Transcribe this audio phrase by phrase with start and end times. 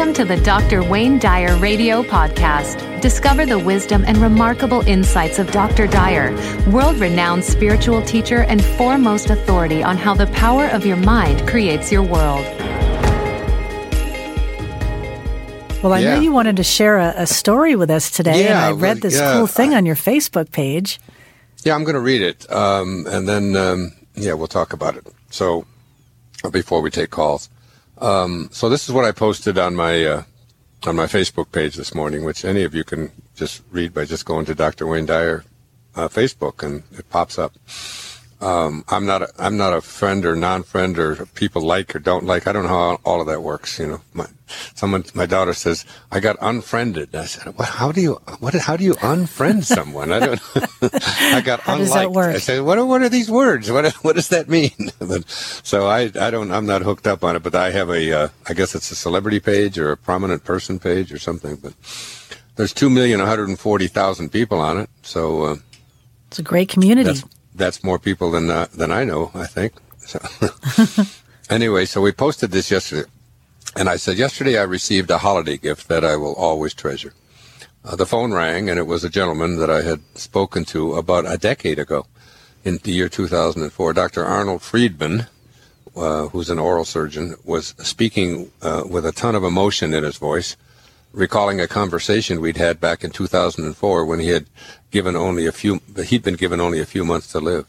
[0.00, 0.82] Welcome to the Dr.
[0.82, 3.02] Wayne Dyer Radio Podcast.
[3.02, 5.86] Discover the wisdom and remarkable insights of Dr.
[5.86, 6.34] Dyer,
[6.70, 11.92] world renowned spiritual teacher and foremost authority on how the power of your mind creates
[11.92, 12.46] your world.
[15.82, 16.14] Well, I Yeah.
[16.14, 19.02] know you wanted to share a, a story with us today, and Yeah, I read
[19.02, 20.98] this yeah, cool thing on your Facebook page.
[21.62, 25.06] Yeah, I'm going to read it, um, and then um, yeah, we'll talk about it.
[25.28, 25.66] So
[26.50, 27.50] before we take calls,
[28.00, 30.22] um, so this is what I posted on my uh,
[30.86, 34.24] on my Facebook page this morning, which any of you can just read by just
[34.24, 34.86] going to Dr.
[34.86, 35.44] Wayne Dyer
[35.94, 37.52] uh, Facebook, and it pops up.
[38.40, 42.24] Um, I'm not a, I'm not a friend or non-friend or people like or don't
[42.24, 42.46] like.
[42.46, 43.78] I don't know how all of that works.
[43.78, 44.26] You know, my
[44.74, 47.14] someone my daughter says I got unfriended.
[47.14, 50.10] I said, well, how do you what how do you unfriend someone?
[50.10, 50.40] I don't.
[51.36, 51.78] I got How unliked.
[51.80, 52.34] does that work?
[52.34, 53.70] I said, what are, what are these words?
[53.70, 54.70] What what does that mean?
[54.98, 58.12] But- so I I don't I'm not hooked up on it, but I have a
[58.12, 61.56] uh, I guess it's a celebrity page or a prominent person page or something.
[61.56, 61.74] But
[62.56, 64.88] there's two million one hundred and forty thousand people on it.
[65.02, 65.42] So.
[65.42, 65.56] Uh,
[66.28, 67.04] It's a great community.
[67.10, 67.24] that's
[67.60, 69.30] that's more people than uh, than I know.
[69.34, 69.72] I think.
[69.98, 70.18] So
[71.50, 73.08] anyway, so we posted this yesterday,
[73.76, 77.12] and I said yesterday I received a holiday gift that I will always treasure.
[77.84, 81.30] Uh, the phone rang, and it was a gentleman that I had spoken to about
[81.30, 82.06] a decade ago,
[82.64, 83.92] in the year 2004.
[83.92, 84.24] Dr.
[84.24, 85.26] Arnold Friedman,
[85.96, 90.18] uh, who's an oral surgeon, was speaking uh, with a ton of emotion in his
[90.18, 90.56] voice,
[91.12, 94.46] recalling a conversation we'd had back in 2004 when he had
[94.90, 97.66] given only a few he'd been given only a few months to live.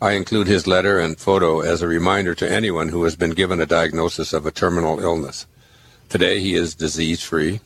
[0.00, 3.60] I include his letter and photo as a reminder to anyone who has been given
[3.60, 5.46] a diagnosis of a terminal illness.
[6.08, 7.60] Today he is disease free,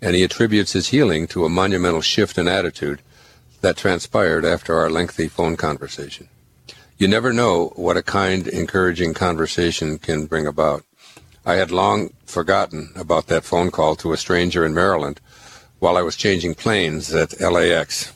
[0.00, 3.00] and he attributes his healing to a monumental shift in attitude
[3.60, 6.28] that transpired after our lengthy phone conversation.
[6.98, 10.82] You never know what a kind, encouraging conversation can bring about.
[11.48, 15.20] I had long forgotten about that phone call to a stranger in Maryland
[15.78, 18.12] while I was changing planes at LAX.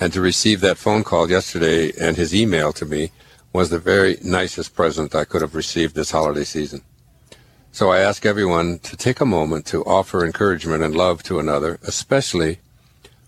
[0.00, 3.12] And to receive that phone call yesterday and his email to me
[3.52, 6.80] was the very nicest present I could have received this holiday season.
[7.72, 11.78] So I ask everyone to take a moment to offer encouragement and love to another,
[11.82, 12.58] especially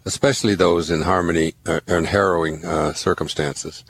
[0.06, 3.84] especially those in harmony uh, and harrowing uh, circumstances.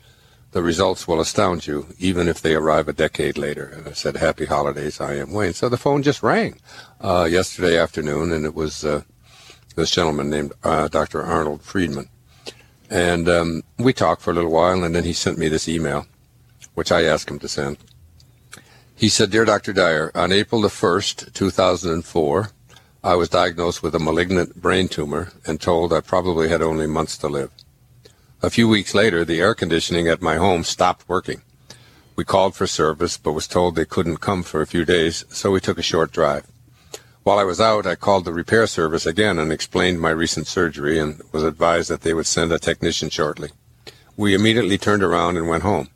[0.54, 3.64] The results will astound you, even if they arrive a decade later.
[3.64, 6.60] And I said, "Happy holidays, I am Wayne." So the phone just rang
[7.00, 9.02] uh, yesterday afternoon, and it was uh,
[9.74, 11.24] this gentleman named uh, Dr.
[11.24, 12.08] Arnold Friedman,
[12.88, 16.06] and um, we talked for a little while, and then he sent me this email,
[16.74, 17.78] which I asked him to send.
[18.94, 19.72] He said, "Dear Dr.
[19.72, 22.50] Dyer, on April the first, 2004."
[23.02, 27.18] I was diagnosed with a malignant brain tumor and told I probably had only months
[27.18, 27.50] to live.
[28.44, 31.40] A few weeks later, the air conditioning at my home stopped working.
[32.14, 35.50] We called for service, but was told they couldn't come for a few days, so
[35.50, 36.46] we took a short drive.
[37.22, 40.98] While I was out, I called the repair service again and explained my recent surgery
[40.98, 43.48] and was advised that they would send a technician shortly.
[44.14, 45.88] We immediately turned around and went home.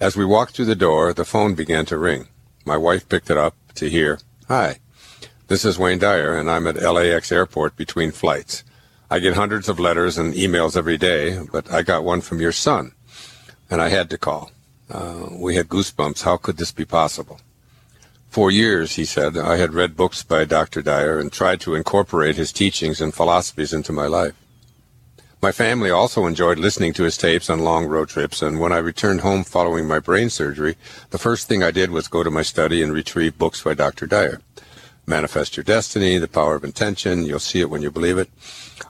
[0.00, 2.28] As we walked through the door, the phone began to ring.
[2.64, 4.78] My wife picked it up to hear, Hi,
[5.48, 8.64] this is Wayne Dyer, and I'm at LAX airport between flights.
[9.08, 12.52] I get hundreds of letters and emails every day, but I got one from your
[12.52, 12.92] son,
[13.70, 14.50] and I had to call.
[14.90, 16.22] Uh, we had goosebumps.
[16.22, 17.40] How could this be possible?
[18.28, 20.82] For years, he said, I had read books by Dr.
[20.82, 24.34] Dyer and tried to incorporate his teachings and philosophies into my life.
[25.40, 28.78] My family also enjoyed listening to his tapes on long road trips, and when I
[28.78, 30.76] returned home following my brain surgery,
[31.10, 34.06] the first thing I did was go to my study and retrieve books by Dr.
[34.06, 34.40] Dyer.
[35.08, 38.28] Manifest Your Destiny, The Power of Intention, You'll See It When You Believe It.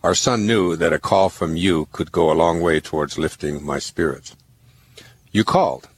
[0.03, 3.63] Our son knew that a call from you could go a long way towards lifting
[3.63, 4.35] my spirits.
[5.31, 5.89] You called.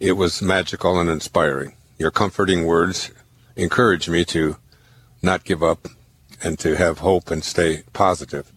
[0.00, 1.74] It was magical and inspiring.
[1.98, 3.10] Your comforting words
[3.54, 4.56] encouraged me to
[5.22, 5.88] not give up
[6.42, 8.50] and to have hope and stay positive.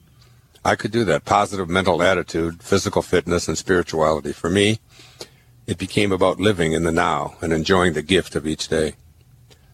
[0.63, 1.25] I could do that.
[1.25, 4.31] Positive mental attitude, physical fitness, and spirituality.
[4.31, 4.79] For me,
[5.67, 8.93] it became about living in the now and enjoying the gift of each day.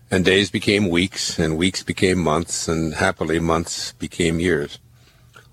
[0.10, 4.80] And days became weeks, and weeks became months, and happily months became years.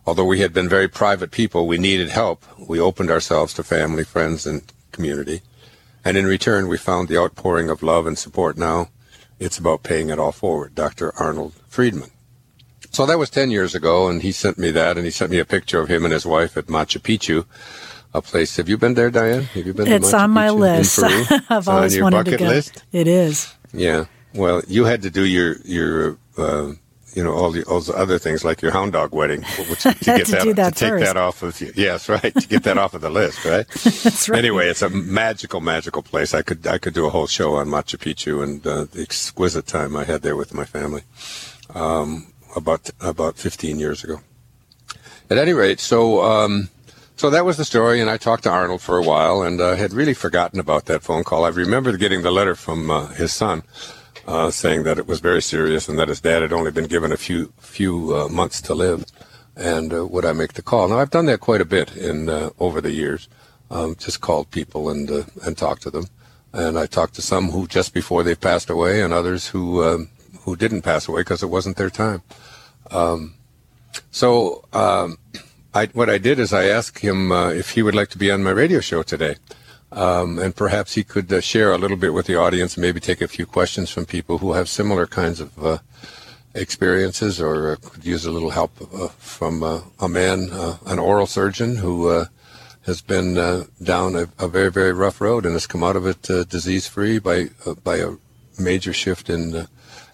[0.07, 2.45] Although we had been very private people, we needed help.
[2.59, 4.63] We opened ourselves to family, friends, and
[4.93, 5.41] community.
[6.05, 8.91] And in return, we found the outpouring of love and support now.
[9.41, 10.75] It's about paying it all forward.
[10.75, 11.13] Dr.
[11.17, 12.11] Arnold Friedman.
[12.93, 15.39] So that was 10 years ago, and he sent me that, and he sent me
[15.41, 17.45] a picture of him and his wife at Machu Picchu,
[18.13, 18.57] a place.
[18.57, 19.43] Have you been there, Diane?
[19.43, 20.99] Have you been It's to on my Picchu list.
[21.51, 22.47] I've It's on always your wanted to bucket go.
[22.47, 22.85] list?
[22.93, 23.53] It is.
[23.73, 24.05] Yeah.
[24.35, 26.73] Well, you had to do your your uh,
[27.15, 29.95] you know all the all the other things like your hound dog wedding, which, to
[30.01, 31.73] get To that, that to take that off of you.
[31.77, 32.35] Yes, right.
[32.35, 33.67] To get that off of the list, right?
[33.85, 34.39] That's right.
[34.39, 36.35] Anyway, it's a magical, magical place.
[36.35, 39.67] I could I could do a whole show on Machu Picchu and uh, the exquisite
[39.67, 41.03] time I had there with my family
[41.75, 42.27] um,
[42.57, 44.21] about about 15 years ago.
[45.31, 46.69] At any rate, so um,
[47.17, 49.77] so that was the story, and I talked to Arnold for a while, and uh,
[49.77, 51.45] had really forgotten about that phone call.
[51.45, 53.63] I remembered getting the letter from uh, his son.
[54.27, 57.13] Uh, saying that it was very serious and that his dad had only been given
[57.13, 59.05] a few few uh, months to live,
[59.55, 60.89] and uh, would I make the call?
[60.89, 63.29] Now I've done that quite a bit in uh, over the years,
[63.71, 66.07] um, just called people and uh, and talked to them,
[66.55, 70.09] and I talked to some who just before they've passed away, and others who um,
[70.41, 72.23] who didn't pass away because it wasn't their time.
[72.91, 73.35] Um,
[74.11, 75.19] so um,
[75.75, 78.43] I, what I did is I asked him if he would like to be on
[78.43, 79.37] my radio show today.
[79.95, 83.21] Um, and perhaps he could uh, share a little bit with the audience, maybe take
[83.21, 85.79] a few questions from people who have similar kinds of uh,
[86.55, 90.99] experiences, or uh, could use a little help uh, from uh, a man, uh, an
[90.99, 92.25] oral surgeon who uh,
[92.87, 96.07] has been uh, down a, a very, very rough road and has come out of
[96.07, 98.11] it uh, disease-free by uh, by a
[98.59, 99.67] major shift in uh,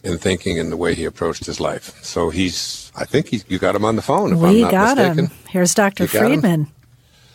[0.03, 2.03] in thinking and the way he approached his life.
[2.03, 4.33] So he's, I think he, you got him on the phone.
[4.33, 5.27] If I'm we not got mistaken.
[5.27, 5.33] him.
[5.49, 6.05] Here's Dr.
[6.05, 6.09] You?
[6.09, 6.69] Friedman.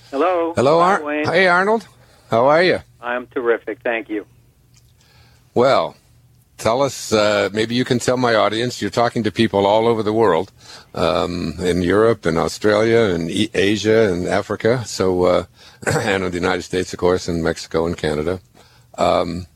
[0.09, 0.53] Hello.
[0.55, 1.25] Hello, Hi, Ar- Wayne.
[1.25, 1.87] Hey, Arnold.
[2.29, 2.79] How are you?
[3.01, 3.79] I'm terrific.
[3.83, 4.25] Thank you.
[5.53, 5.95] Well,
[6.57, 7.13] tell us.
[7.13, 8.81] Uh, maybe you can tell my audience.
[8.81, 10.51] You're talking to people all over the world,
[10.93, 14.83] um, in Europe, and Australia, and e- Asia, and Africa.
[14.85, 15.45] So, uh,
[15.87, 18.39] and in the United States, of course, and Mexico and Canada.
[18.97, 19.47] Um,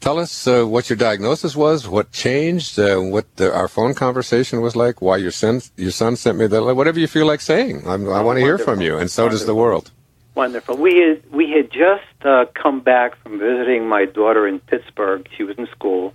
[0.00, 4.60] tell us uh, what your diagnosis was, what changed, uh, what the, our phone conversation
[4.60, 7.82] was like, why your son your son sent me the whatever you feel like saying.
[7.86, 9.90] I'm, I want to hear from you, and so does the world.
[10.34, 10.76] Wonderful.
[10.76, 15.28] We had we had just uh, come back from visiting my daughter in Pittsburgh.
[15.36, 16.12] She was in school,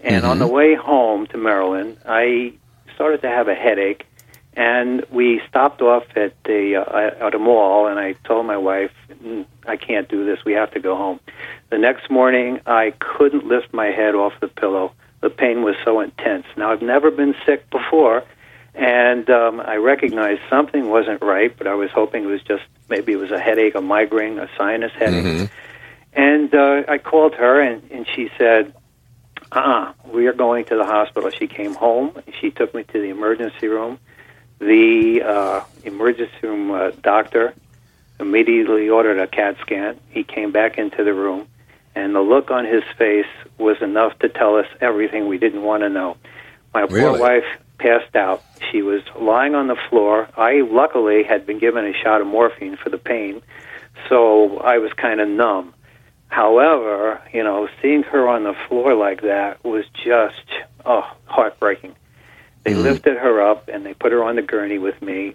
[0.00, 2.54] and on the way home to Maryland, I
[2.94, 4.04] started to have a headache,
[4.54, 8.90] and we stopped off at the uh, at a mall, and I told my wife,
[9.22, 10.44] "Mm, "I can't do this.
[10.44, 11.20] We have to go home."
[11.70, 14.92] The next morning, I couldn't lift my head off the pillow.
[15.20, 16.46] The pain was so intense.
[16.56, 18.24] Now I've never been sick before,
[18.74, 23.12] and um, I recognized something wasn't right, but I was hoping it was just maybe
[23.12, 25.24] it was a headache, a migraine, a sinus headache.
[26.14, 28.74] And uh, I called her, and, and she said,
[29.50, 31.30] uh-uh, we are going to the hospital.
[31.30, 33.98] She came home, and she took me to the emergency room.
[34.58, 37.54] The uh, emergency room uh, doctor
[38.20, 39.98] immediately ordered a CAT scan.
[40.10, 41.48] He came back into the room,
[41.94, 43.26] and the look on his face
[43.58, 46.16] was enough to tell us everything we didn't want to know.
[46.72, 47.44] My poor wife
[47.82, 48.42] passed out.
[48.70, 50.28] She was lying on the floor.
[50.36, 53.42] I luckily had been given a shot of morphine for the pain,
[54.08, 55.74] so I was kind of numb.
[56.28, 60.46] However, you know, seeing her on the floor like that was just
[60.86, 61.96] oh heartbreaking.
[62.62, 65.34] They lifted her up and they put her on the gurney with me,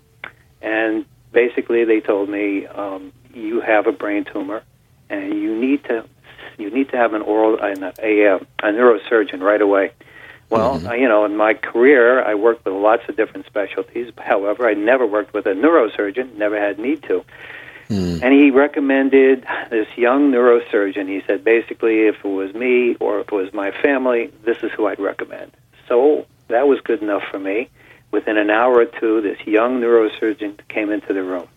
[0.62, 4.64] and basically they told me, um, "You have a brain tumor,
[5.10, 6.06] and you need to
[6.58, 9.92] you need to have an oral a, a, a neurosurgeon right away."
[10.50, 14.14] Well, I, you know, in my career, I worked with lots of different specialties.
[14.18, 17.26] However, I never worked with a neurosurgeon, never had need to.
[17.90, 18.22] Mm.
[18.22, 21.08] And he recommended this young neurosurgeon.
[21.08, 24.72] He said, basically, if it was me or if it was my family, this is
[24.72, 25.52] who I'd recommend.
[25.88, 27.70] So that was good enough for me.
[28.12, 31.48] Within an hour or two, this young neurosurgeon came into the room.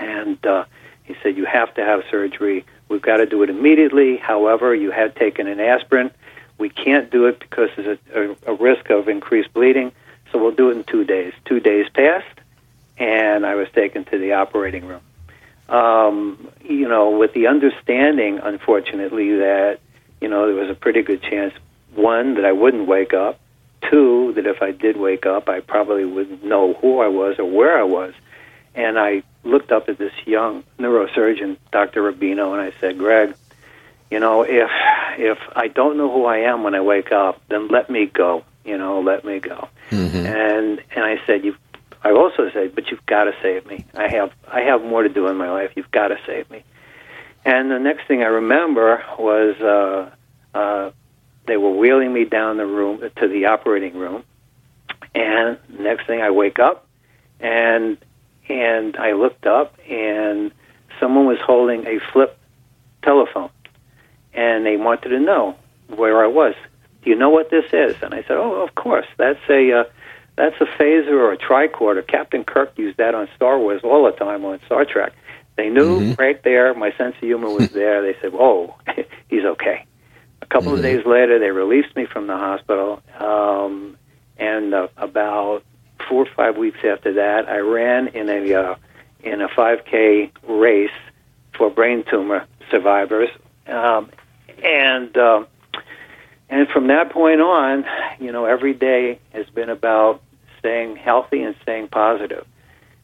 [0.00, 0.64] And uh,
[1.04, 2.64] he said, You have to have surgery.
[2.88, 4.16] We've got to do it immediately.
[4.16, 6.10] However, you had taken an aspirin.
[6.62, 9.92] We can't do it because there's a, a, a risk of increased bleeding.
[10.30, 11.34] So we'll do it in two days.
[11.44, 12.40] Two days passed,
[12.96, 15.02] and I was taken to the operating room
[15.72, 19.80] um, you know, with the understanding, unfortunately, that
[20.20, 21.54] you know there was a pretty good chance,
[21.94, 23.40] one that I wouldn't wake up,
[23.90, 27.46] two that if I did wake up, I probably wouldn't know who I was or
[27.46, 28.12] where I was,
[28.74, 32.02] and I looked up at this young neurosurgeon, Dr.
[32.02, 33.34] Rubino, and I said, Greg,
[34.12, 34.70] you know, if
[35.16, 38.44] if I don't know who I am when I wake up, then let me go.
[38.62, 39.68] You know, let me go.
[40.26, 41.56] And and I said, you.
[42.04, 43.86] I also said, but you've got to save me.
[43.94, 45.70] I have I have more to do in my life.
[45.76, 46.62] You've got to save me.
[47.46, 50.10] And the next thing I remember was uh,
[50.54, 50.90] uh,
[51.46, 54.24] they were wheeling me down the room to the operating room,
[55.14, 56.86] and next thing I wake up,
[57.40, 57.96] and
[58.48, 60.52] and I looked up, and
[61.00, 62.38] someone was holding a flip
[63.02, 63.50] telephone,
[64.52, 65.56] and they wanted to know
[65.88, 66.54] where I was.
[67.02, 67.96] Do you know what this is?
[68.02, 69.06] And I said, Oh, of course.
[69.16, 69.84] That's a uh,
[70.36, 72.06] that's a phaser or a tricorder.
[72.06, 75.12] Captain Kirk used that on Star Wars all the time on Star Trek.
[75.56, 76.72] They knew right there.
[76.74, 78.02] My sense of humor was there.
[78.02, 78.74] They said, "Oh,
[79.28, 79.86] he's okay."
[80.40, 83.96] A couple of days later, they released me from the hospital, um,
[84.38, 85.62] And uh, about
[86.08, 88.74] four or five weeks after that, I ran in a uh,
[89.22, 90.90] in a 5K race
[91.56, 93.28] for brain tumor survivors,
[93.66, 94.10] um,
[94.64, 95.44] and uh,
[96.48, 97.84] and from that point on,
[98.20, 100.22] you know, every day has been about
[100.58, 102.44] staying healthy and staying positive.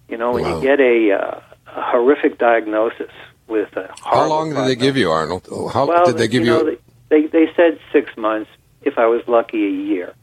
[0.09, 0.61] You know, when Wow.
[0.61, 1.41] you get a, uh,
[1.77, 3.11] a horrific diagnosis
[3.49, 5.47] with a How long did they give you, Arnold?
[5.73, 6.51] How well, did they give you?
[6.53, 6.77] know,
[7.11, 8.51] they they said six months.
[8.83, 10.15] If I was lucky, a year.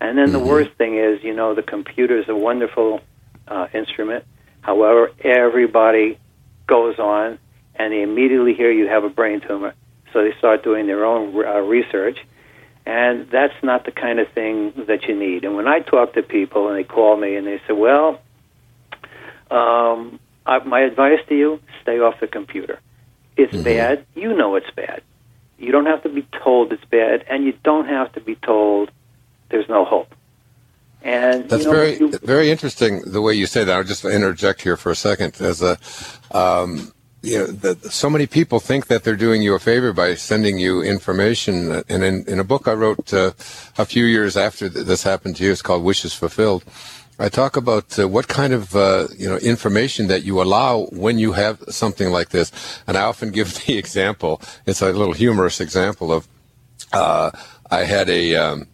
[0.00, 0.32] And then Mm-hmm.
[0.34, 3.00] the worst thing is, you know, the computer is a wonderful
[3.48, 4.24] uh, instrument.
[4.60, 6.18] However, everybody
[6.66, 7.38] goes on,
[7.76, 9.74] and they immediately hear you have a brain tumor,
[10.12, 12.18] so they start doing their own uh, research.
[12.84, 15.44] And that's not the kind of thing that you need.
[15.44, 18.20] And when I talk to people and they call me and they say, "Well,
[19.50, 22.80] um, I, my advice to you: stay off the computer.
[23.36, 24.04] It's bad.
[24.14, 25.02] You know it's bad.
[25.58, 28.90] You don't have to be told it's bad, and you don't have to be told
[29.50, 30.14] there's no hope.
[31.02, 33.74] And That's you know, very you- very interesting the way you say that.
[33.76, 35.40] I'll just interject here for a second.
[35.40, 35.78] As a,
[36.32, 36.92] um,
[37.22, 40.82] you know, so many people think that they're doing you a favor by sending you
[40.82, 41.82] information.
[41.88, 43.32] And in, in a book I wrote uh,
[43.78, 46.64] a few years after this happened to you, it's called Wishes Fulfilled.
[47.18, 51.18] I talk about uh, what kind of uh, you know information that you allow when
[51.18, 52.50] you have something like this,
[52.86, 54.40] and I often give the example.
[54.66, 56.26] It's a little humorous example of
[56.92, 57.30] uh,
[57.70, 58.66] I had a um,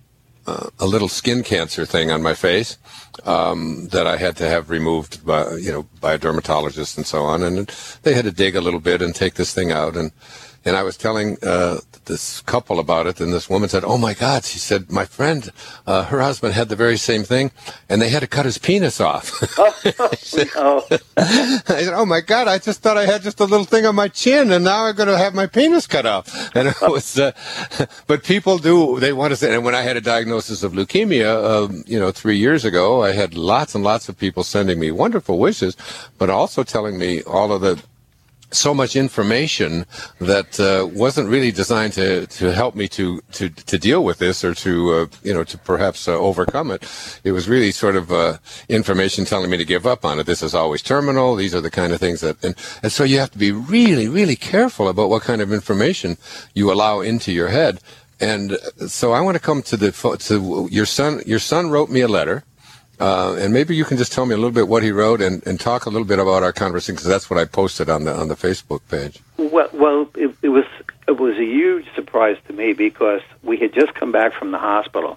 [0.46, 2.78] uh, a little skin cancer thing on my face
[3.24, 7.22] um, that I had to have removed by you know by a dermatologist and so
[7.22, 7.68] on, and
[8.02, 10.12] they had to dig a little bit and take this thing out and.
[10.64, 14.12] And I was telling uh, this couple about it, and this woman said, "Oh my
[14.14, 15.50] God!" She said, "My friend,
[15.86, 17.52] uh, her husband had the very same thing,
[17.88, 19.74] and they had to cut his penis off." oh,
[20.10, 22.48] I said, "Oh my God!
[22.48, 24.96] I just thought I had just a little thing on my chin, and now I'm
[24.96, 26.26] going to have my penis cut off."
[26.58, 27.32] And it was, uh,
[28.06, 29.54] but people do they want to say.
[29.54, 33.12] And when I had a diagnosis of leukemia, um, you know, three years ago, I
[33.12, 35.76] had lots and lots of people sending me wonderful wishes,
[36.16, 37.80] but also telling me all of the
[38.50, 39.86] so much information
[40.20, 44.44] that uh, wasn't really designed to, to help me to, to, to deal with this
[44.44, 46.84] or to uh, you know to perhaps uh, overcome it.
[47.24, 48.38] It was really sort of uh,
[48.68, 50.26] information telling me to give up on it.
[50.26, 51.34] This is always terminal.
[51.34, 54.08] These are the kind of things that and, and so you have to be really
[54.08, 56.16] really careful about what kind of information
[56.54, 57.80] you allow into your head.
[58.20, 61.22] And so I want to come to the to your son.
[61.24, 62.44] Your son wrote me a letter.
[63.00, 65.46] Uh, and maybe you can just tell me a little bit what he wrote and,
[65.46, 68.14] and talk a little bit about our conversation because that's what I posted on the
[68.14, 69.20] on the Facebook page.
[69.36, 70.64] Well, well, it, it was
[71.06, 74.58] it was a huge surprise to me because we had just come back from the
[74.58, 75.16] hospital,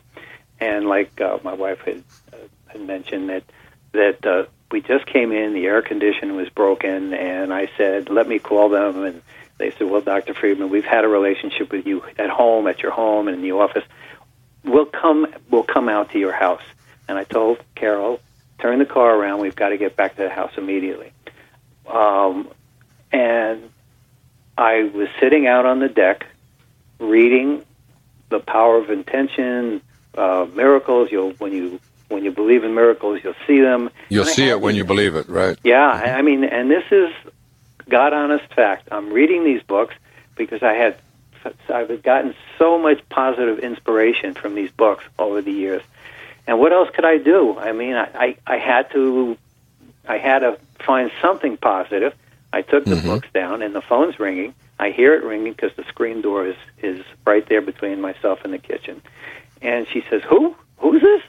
[0.59, 3.43] and like uh, my wife had, uh, had mentioned that
[3.93, 8.27] that uh, we just came in, the air condition was broken, and I said, "Let
[8.27, 9.21] me call them," and
[9.57, 12.91] they said, "Well, Doctor Friedman, we've had a relationship with you at home, at your
[12.91, 13.83] home, and in the office.
[14.63, 16.61] We'll come, we'll come out to your house."
[17.11, 18.21] And I told Carol,
[18.59, 19.41] "Turn the car around.
[19.41, 21.11] We've got to get back to the house immediately."
[21.85, 22.47] Um,
[23.11, 23.69] and
[24.57, 26.25] I was sitting out on the deck
[26.99, 27.65] reading
[28.29, 29.81] the power of intention,
[30.15, 31.11] uh, miracles.
[31.11, 33.89] You'll when you when you believe in miracles, you'll see them.
[34.07, 35.57] You'll And see it when you believe it, right?
[35.65, 37.11] Yeah, I I mean, and this is
[37.89, 38.87] God honest fact.
[38.89, 39.95] I'm reading these books
[40.37, 40.95] because I had
[41.69, 45.81] I've gotten so much positive inspiration from these books over the years.
[46.48, 47.57] And what else could I do?
[47.57, 49.38] I mean, I, I, I had to
[50.07, 52.13] I had to find something positive.
[52.51, 53.07] I took the mm-hmm.
[53.07, 54.53] books down, and the phone's ringing.
[54.79, 58.51] I hear it ringing because the screen door is is right there between myself and
[58.53, 59.01] the kitchen.
[59.62, 60.55] And she says, "Who?
[60.77, 61.21] Who's this?"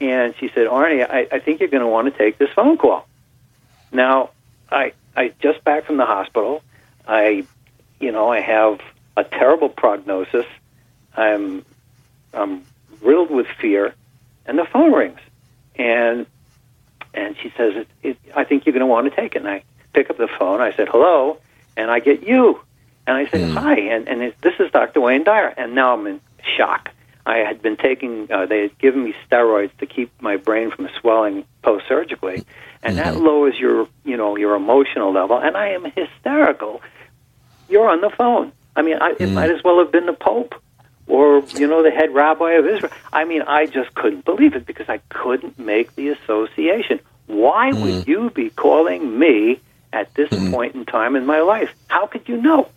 [0.00, 2.76] And she said, "Arnie, I, I think you're going to want to take this phone
[2.76, 3.06] call."
[3.90, 4.30] Now,
[4.70, 6.62] I I just back from the hospital.
[7.08, 7.44] I,
[7.98, 8.80] you know, I have
[9.16, 10.46] a terrible prognosis.
[11.16, 11.64] I'm
[12.32, 12.64] I'm
[13.00, 13.94] riddled with fear,
[14.46, 15.20] and the phone rings,
[15.76, 16.26] and
[17.12, 19.48] and she says, it, it, "I think you're going to want to take it." And
[19.48, 20.60] I pick up the phone.
[20.60, 21.38] I said, "Hello,"
[21.76, 22.60] and I get you,
[23.06, 23.56] and I said, hmm.
[23.56, 25.00] "Hi," and and it, this is Dr.
[25.00, 26.20] Wayne Dyer, and now I'm in
[26.56, 26.90] shock.
[27.26, 30.88] I had been taking, uh, they had given me steroids to keep my brain from
[31.00, 32.44] swelling post surgically,
[32.82, 33.24] and that mm-hmm.
[33.24, 35.38] lowers your, you know, your emotional level.
[35.38, 36.80] And I am hysterical.
[37.68, 38.52] You're on the phone.
[38.74, 39.34] I mean, I, it hmm.
[39.34, 40.54] might as well have been the Pope
[41.20, 42.92] or you know the head rabbi of Israel.
[43.12, 46.98] I mean, I just couldn't believe it because I couldn't make the association.
[47.26, 47.82] Why mm-hmm.
[47.82, 49.60] would you be calling me
[49.92, 50.50] at this mm-hmm.
[50.50, 51.70] point in time in my life?
[51.88, 52.68] How could you know?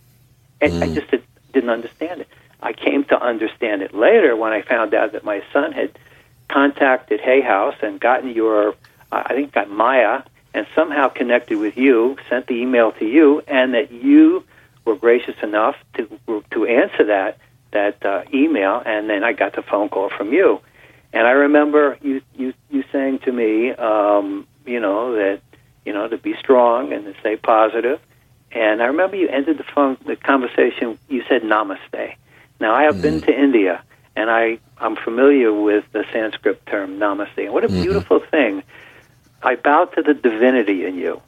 [0.60, 0.94] And I mm-hmm.
[0.94, 1.22] just did,
[1.54, 2.28] didn't understand it.
[2.60, 5.98] I came to understand it later when I found out that my son had
[6.48, 8.74] contacted Hay House and gotten your,
[9.10, 10.22] I think got Maya,
[10.52, 14.44] and somehow connected with you, sent the email to you, and that you
[14.84, 17.38] were gracious enough to to answer that
[17.74, 20.60] that uh, email, and then I got the phone call from you.
[21.12, 25.40] And I remember you you you saying to me, um, you know that
[25.84, 28.00] you know to be strong and to stay positive.
[28.50, 30.98] And I remember you ended the phone the conversation.
[31.08, 32.16] You said Namaste.
[32.58, 33.82] Now I have been to India,
[34.16, 37.38] and I I'm familiar with the Sanskrit term Namaste.
[37.38, 38.62] And what a beautiful thing!
[39.42, 41.20] I bow to the divinity in you.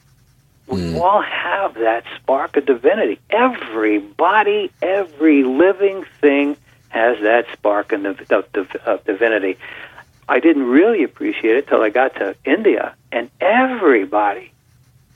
[0.67, 1.01] We mm.
[1.01, 3.21] all have that spark of divinity.
[3.31, 6.57] Everybody, every living thing
[6.89, 9.59] has that spark of, of, of divinity.
[10.29, 14.53] I didn't really appreciate it till I got to India, and everybody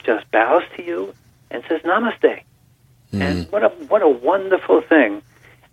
[0.03, 1.13] just bows to you
[1.49, 2.43] and says Namaste.
[3.11, 3.21] Mm.
[3.21, 5.21] And what a what a wonderful thing.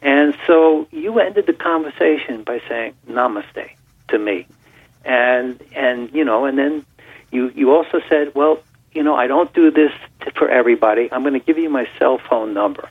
[0.03, 3.71] And so you ended the conversation by saying Namaste
[4.09, 4.47] to me,
[5.05, 6.85] and and you know, and then
[7.31, 8.59] you you also said, well,
[8.99, 9.93] you know, I don't do this
[10.35, 11.09] for everybody.
[11.13, 12.89] I'm going to give you my cell phone number.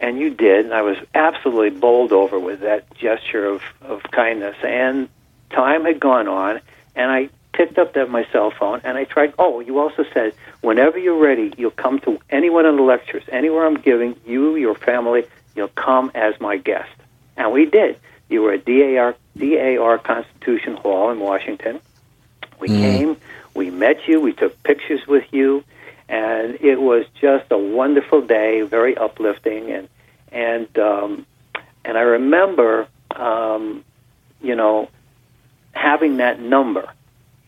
[0.00, 4.56] And you did, and I was absolutely bowled over with that gesture of, of kindness.
[4.64, 5.08] And
[5.50, 6.60] time had gone on,
[6.96, 9.34] and I picked up that my cell phone and I tried.
[9.38, 13.22] Oh, you also said whenever you're ready, you'll come to any one of the lectures,
[13.30, 14.16] anywhere I'm giving.
[14.26, 16.90] You, your family, you'll come as my guest,
[17.36, 18.00] and we did.
[18.28, 21.80] You were at DAR DAR Constitution Hall in Washington.
[22.58, 22.80] We mm-hmm.
[22.80, 23.16] came,
[23.58, 25.64] we met you, we took pictures with you,
[26.08, 29.88] and it was just a wonderful day, very uplifting, and
[30.30, 31.26] and um,
[31.84, 33.84] and I remember, um,
[34.40, 34.88] you know,
[35.72, 36.88] having that number,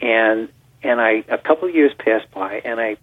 [0.01, 0.49] and
[0.83, 2.97] and I a couple of years passed by, and I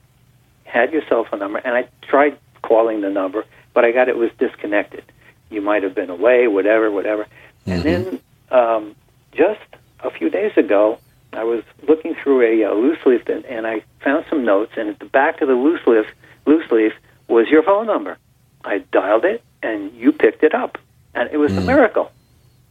[0.66, 4.18] had your cell phone number, and I tried calling the number, but I got it
[4.18, 5.06] was disconnected.
[5.50, 7.26] You might have been away, whatever, whatever.
[7.66, 8.20] And then
[8.52, 8.96] um,
[9.32, 9.62] just
[10.02, 11.00] a few days ago,
[11.34, 14.90] I was looking through a uh, loose leaf, and, and I found some notes, and
[14.90, 16.06] at the back of the loose leaf,
[16.46, 16.94] loose leaf
[17.28, 18.18] was your phone number.
[18.64, 20.78] I dialed it, and you picked it up,
[21.14, 22.12] and it was a miracle.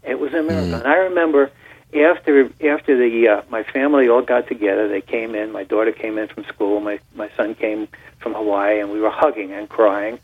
[0.03, 1.51] It was a miracle, and I remember
[1.95, 4.89] after after the uh, my family all got together.
[4.89, 5.53] They came in.
[5.53, 6.81] My daughter came in from school.
[6.81, 10.19] My my son came from Hawaii, and we were hugging and crying.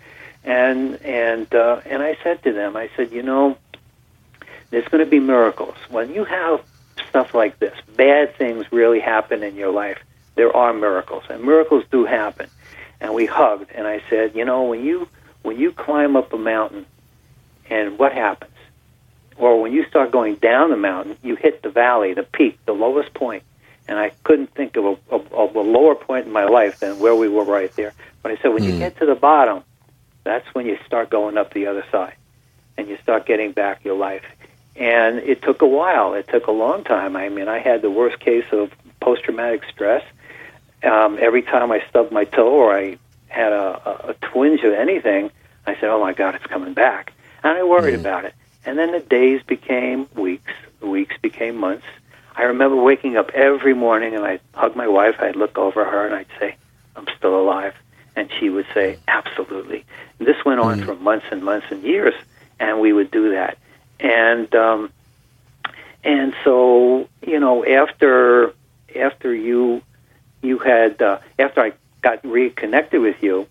[0.45, 3.57] And and uh, and I said to them, I said, you know,
[4.71, 6.61] there's going to be miracles when you have
[7.12, 7.77] stuff like this.
[7.94, 9.98] Bad things really happen in your life.
[10.35, 12.48] There are miracles, and miracles do happen.
[13.03, 15.09] And we hugged, and I said, you know, when you
[15.42, 16.87] when you climb up a mountain,
[17.68, 18.55] and what happens?
[19.37, 22.72] Or when you start going down the mountain, you hit the valley, the peak, the
[22.72, 23.42] lowest point.
[23.88, 26.98] And I couldn't think of a, of, of a lower point in my life than
[26.98, 27.92] where we were right there.
[28.22, 28.79] But I said, when you hmm.
[28.79, 29.64] get to the bottom,
[30.25, 32.14] that's when you start going up the other side,
[32.79, 34.22] and you start getting back your life.
[34.76, 36.14] And it took a while.
[36.14, 37.16] It took a long time.
[37.16, 40.04] I mean, I had the worst case of post traumatic stress.
[40.82, 44.72] Um, every time I stubbed my toe or I had a, a, a twinge of
[44.72, 45.30] anything,
[45.66, 48.35] I said, "Oh my God, it's coming back," and I worried about it.
[48.64, 51.87] And then the days became weeks, the weeks became months.
[52.35, 56.06] I remember waking up every morning and I'd hug my wife, I'd look over her
[56.06, 56.56] and I'd say,
[56.96, 57.74] I'm still alive.
[58.14, 59.85] And she would say, Absolutely.
[60.18, 62.14] And this went on for months and months and years,
[62.61, 63.58] and we would do that.
[64.00, 64.90] And um,
[66.05, 68.52] and so, you know, after
[68.96, 69.83] after you
[70.42, 73.46] you had uh, after I got reconnected with you,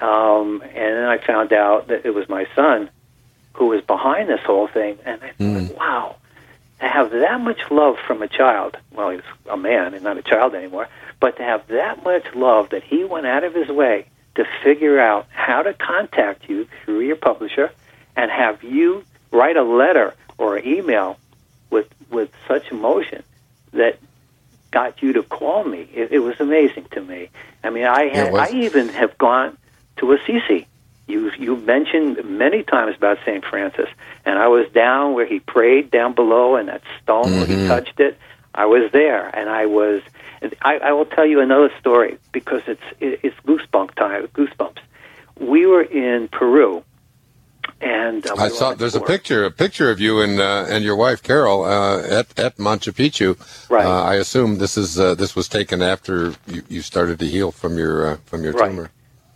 [0.00, 2.90] um, and then I found out that it was my son
[3.54, 6.16] who was behind this whole thing, and I thought, wow,
[6.80, 8.76] to have that much love from a child.
[8.92, 12.70] Well, he's a man and not a child anymore, but to have that much love
[12.70, 17.00] that he went out of his way to figure out how to contact you through
[17.00, 17.70] your publisher,
[18.16, 21.18] and have you write a letter or an email
[21.70, 23.22] with with such emotion
[23.72, 23.98] that
[24.70, 25.88] got you to call me.
[25.92, 27.28] It, it was amazing to me.
[27.62, 28.34] I mean, I had.
[28.34, 29.56] I even have gone
[29.96, 30.66] to Assisi.
[31.06, 33.88] You you mentioned many times about Saint Francis,
[34.24, 37.68] and I was down where he prayed down below, and that stone where he mm-hmm.
[37.68, 38.18] touched it.
[38.54, 40.02] I was there, and I was.
[40.62, 44.26] I, I will tell you another story because it's it, it's goosebump time.
[44.28, 44.78] Goosebumps.
[45.38, 46.84] We were in Peru,
[47.80, 50.84] and uh, we I saw there's a picture, a picture of you and uh, and
[50.84, 53.36] your wife Carol uh, at at Machu Picchu.
[53.70, 53.84] Right.
[53.84, 57.50] Uh, I assume this is uh, this was taken after you, you started to heal
[57.52, 58.70] from your uh, from your Right.
[58.70, 58.90] tumor.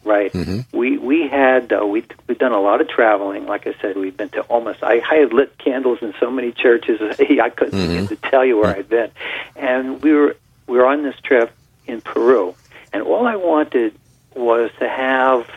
[0.04, 0.32] Right.
[0.34, 0.76] Mm-hmm.
[0.76, 3.46] We we had uh, we we've done a lot of traveling.
[3.46, 4.82] Like I said, we've been to almost.
[4.82, 7.00] I, I had lit candles in so many churches.
[7.18, 9.10] I couldn't begin to tell you where I'd been.
[9.56, 11.50] And we were we were on this trip
[11.86, 12.54] in Peru,
[12.92, 13.94] and all I wanted
[14.34, 15.48] was to have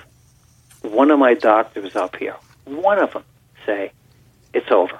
[0.81, 2.35] one of my doctors up here,
[2.67, 3.23] one of them,
[3.65, 3.91] say,
[4.53, 4.99] "It's over.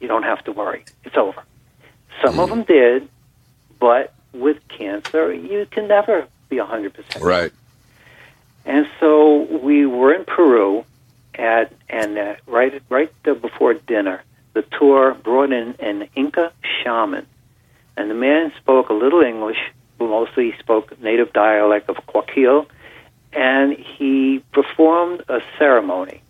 [0.00, 0.84] You don't have to worry.
[1.04, 1.42] It's over."
[2.22, 3.08] Some of them did,
[3.78, 7.24] but with cancer, you can never be a hundred percent.
[7.24, 7.52] Right.
[8.64, 10.84] And so we were in Peru,
[11.34, 14.22] at and uh, right right before dinner,
[14.54, 17.26] the tour brought in an Inca shaman,
[17.96, 19.58] and the man spoke a little English,
[19.98, 22.66] mostly spoke native dialect of Guayaquil,
[23.32, 26.22] and he performed a ceremony.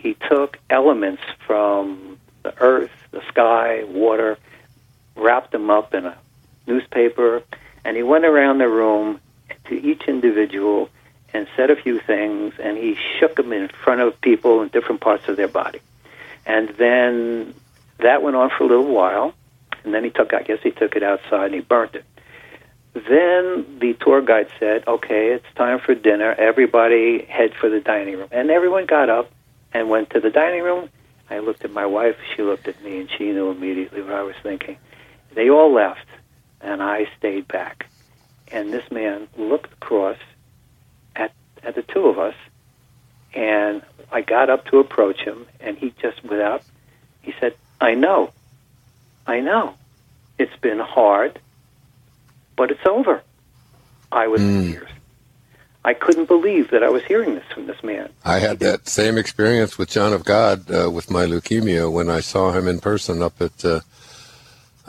[0.00, 4.38] He took elements from the earth, the sky, water,
[5.14, 6.16] wrapped them up in a
[6.66, 7.42] newspaper,
[7.84, 9.20] and he went around the room
[9.66, 10.88] to each individual
[11.34, 15.00] and said a few things, and he shook them in front of people in different
[15.00, 15.80] parts of their body.
[16.46, 17.54] And then
[17.98, 19.34] that went on for a little while,
[19.84, 22.04] and then he took, I guess he took it outside and he burnt it.
[22.94, 26.32] Then the tour guide said, okay, it's time for dinner.
[26.32, 28.28] Everybody head for the dining room.
[28.32, 29.30] And everyone got up
[29.72, 30.90] and went to the dining room.
[31.28, 34.22] I looked at my wife, she looked at me, and she knew immediately what I
[34.22, 34.78] was thinking.
[35.34, 36.06] They all left,
[36.60, 37.86] and I stayed back.
[38.50, 40.18] And this man looked across
[41.14, 42.34] at, at the two of us,
[43.34, 46.64] and I got up to approach him, and he just, without,
[47.22, 48.32] he said, I know.
[49.26, 49.76] I know.
[50.38, 51.40] It's been hard,
[52.56, 53.22] but it's over.
[54.10, 54.66] I was in Mm.
[54.66, 54.88] tears.
[55.84, 58.10] I couldn't believe that I was hearing this from this man.
[58.24, 62.20] I had that same experience with John of God uh, with my leukemia when I
[62.20, 63.80] saw him in person up at uh,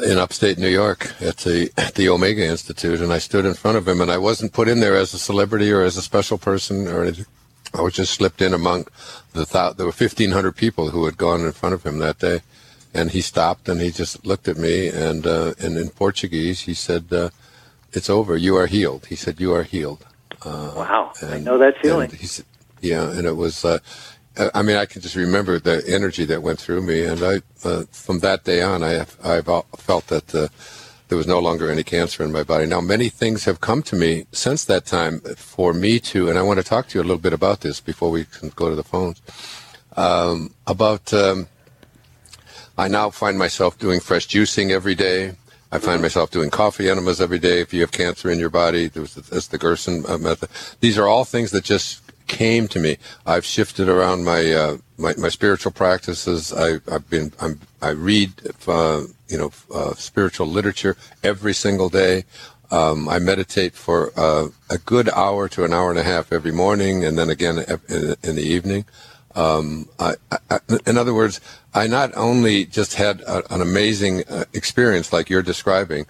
[0.06, 3.77] in upstate New York at the at the Omega Institute, and I stood in front
[3.77, 6.38] of him, and I wasn't put in there as a celebrity or as a special
[6.38, 7.25] person or anything.
[7.73, 8.88] I was just slipped in among
[9.32, 12.41] the there were fifteen hundred people who had gone in front of him that day,
[12.93, 16.73] and he stopped and he just looked at me and uh, and in Portuguese he
[16.73, 17.30] said, uh,
[17.93, 18.36] "It's over.
[18.36, 20.06] You are healed." He said, "You are healed."
[20.45, 22.10] Wow, I know that feeling.
[22.12, 22.43] and
[22.82, 23.63] yeah, and it was.
[23.63, 23.80] Uh,
[24.54, 27.84] I mean, I can just remember the energy that went through me, and I, uh,
[27.91, 29.45] from that day on, I have, I've
[29.77, 30.47] felt that uh,
[31.10, 32.65] there was no longer any cancer in my body.
[32.65, 36.43] Now, many things have come to me since that time for me to, and I
[36.43, 38.75] want to talk to you a little bit about this before we can go to
[38.75, 39.21] the phones.
[39.97, 41.49] Um, about, um,
[42.77, 45.34] I now find myself doing fresh juicing every day.
[45.71, 47.62] I find myself doing coffee enemas every day.
[47.62, 50.49] If you have cancer in your body, there's that's the Gerson uh, method.
[50.81, 52.97] These are all things that just came to me.
[53.25, 56.53] I've shifted around my uh, my, my spiritual practices.
[56.53, 58.34] I, I've been I'm, I read
[58.67, 62.25] uh, you know uh, spiritual literature every single day.
[62.69, 66.53] Um, I meditate for uh, a good hour to an hour and a half every
[66.53, 68.86] morning, and then again in, in the evening.
[69.35, 70.15] Um, I,
[70.49, 71.39] I, in other words,
[71.73, 76.05] I not only just had a, an amazing uh, experience like you're describing,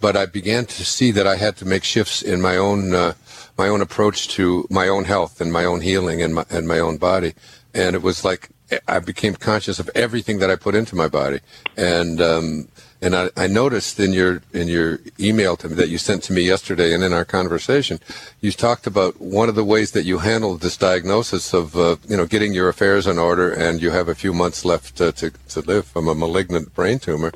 [0.00, 3.14] but I began to see that I had to make shifts in my own uh,
[3.56, 6.78] my own approach to my own health and my own healing and my and my
[6.78, 7.34] own body.
[7.72, 8.50] And it was like
[8.88, 11.40] I became conscious of everything that I put into my body,
[11.76, 12.68] and um,
[13.04, 16.32] and I, I noticed in your in your email to me that you sent to
[16.32, 18.00] me yesterday, and in our conversation,
[18.40, 22.16] you talked about one of the ways that you handled this diagnosis of uh, you
[22.16, 25.30] know getting your affairs in order, and you have a few months left uh, to
[25.48, 27.32] to live from a malignant brain tumor.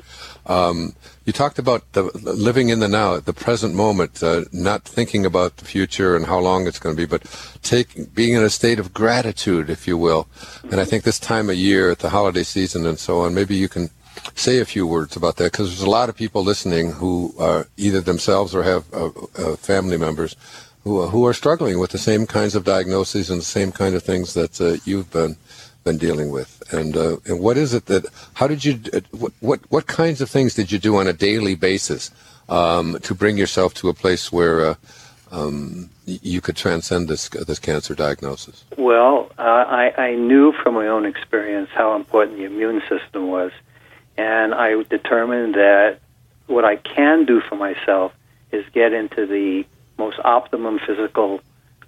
[0.47, 4.81] Um, you talked about the, living in the now, at the present moment, uh, not
[4.83, 7.21] thinking about the future and how long it's going to be, but
[7.61, 10.27] taking, being in a state of gratitude, if you will.
[10.71, 13.55] And I think this time of year, at the holiday season and so on, maybe
[13.55, 13.91] you can
[14.35, 17.67] say a few words about that because there's a lot of people listening who are
[17.77, 20.35] either themselves or have uh, uh, family members
[20.83, 24.03] who who are struggling with the same kinds of diagnoses and the same kind of
[24.03, 25.35] things that uh, you've been
[25.83, 26.61] been dealing with.
[26.71, 28.05] And uh, and what is it that?
[28.33, 28.79] How did you?
[28.93, 32.11] Uh, what what what kinds of things did you do on a daily basis
[32.47, 34.75] um, to bring yourself to a place where uh,
[35.31, 38.63] um, you could transcend this this cancer diagnosis?
[38.77, 43.51] Well, uh, I, I knew from my own experience how important the immune system was,
[44.19, 45.99] and I determined that
[46.47, 48.11] what I can do for myself
[48.51, 49.65] is get into the
[49.97, 51.39] most optimum physical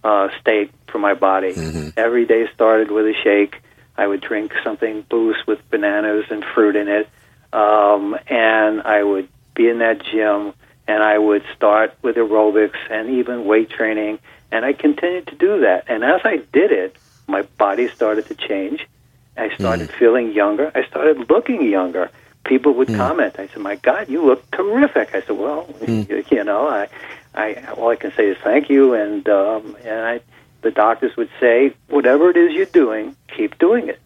[0.02, 1.54] uh, state for my body.
[1.98, 3.62] Every day started with a shake.
[3.98, 7.10] I would drink something boost with bananas and fruit in it,
[7.52, 10.54] um, and I would be in that gym,
[10.88, 14.20] and I would start with aerobics and even weight training,
[14.54, 15.84] and I continued to do that.
[15.90, 16.96] And as I did it,
[17.28, 18.88] my body started to change.
[19.36, 20.72] I started feeling younger.
[20.74, 22.10] I started looking younger.
[22.44, 23.36] People would comment.
[23.38, 26.88] I said, "My God, you look terrific." I said, "Well, you, you know, I,
[27.34, 30.20] I all I can say is thank you." And um, and I,
[30.62, 34.00] the doctors would say, "Whatever it is you're doing, keep doing it."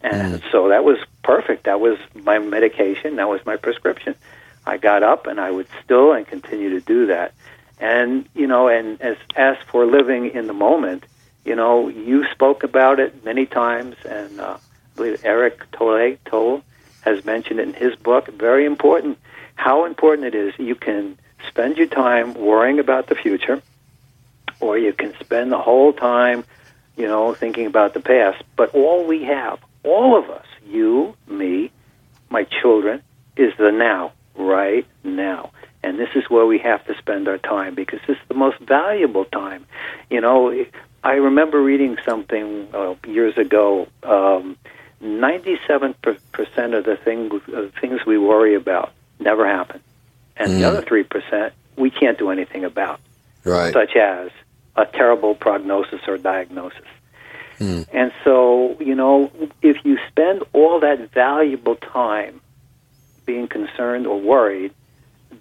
[0.00, 1.64] And so that was perfect.
[1.64, 3.16] That was my medication.
[3.16, 4.14] That was my prescription.
[4.64, 7.32] I got up and I would still and continue to do that.
[7.78, 11.04] And you know, and as as for living in the moment,
[11.44, 16.62] you know, you spoke about it many times, and uh, I believe Eric Tolle Tolle
[17.06, 18.28] has mentioned in his book.
[18.28, 19.18] Very important.
[19.54, 20.52] How important it is.
[20.58, 23.62] You can spend your time worrying about the future,
[24.60, 26.44] or you can spend the whole time,
[26.96, 28.42] you know, thinking about the past.
[28.56, 31.70] But all we have, all of us, you, me,
[32.28, 33.02] my children
[33.36, 35.52] is the now, right now.
[35.82, 38.58] And this is where we have to spend our time because this is the most
[38.58, 39.64] valuable time.
[40.10, 40.64] You know,
[41.04, 43.86] I remember reading something uh, years ago.
[44.02, 44.56] Um,
[45.02, 49.80] 97% of the thing, uh, things we worry about never happen.
[50.36, 50.58] And Mm.
[50.58, 53.00] the other 3% we can't do anything about,
[53.44, 53.72] Right.
[53.72, 54.30] such as
[54.76, 56.86] a terrible prognosis or diagnosis.
[57.92, 59.30] And so, you know,
[59.62, 62.40] if you spend all that valuable time
[63.24, 64.72] being concerned or worried,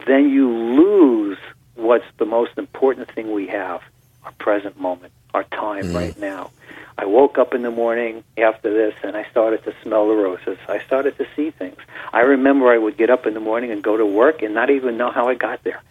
[0.08, 1.38] then you lose
[1.76, 3.82] what's the most important thing we have
[4.24, 6.52] our present moment, our time right now.
[6.98, 10.58] I woke up in the morning after this and I started to smell the roses.
[10.68, 11.78] I started to see things.
[12.14, 14.70] I remember I would get up in the morning and go to work and not
[14.70, 15.82] even know how I got there.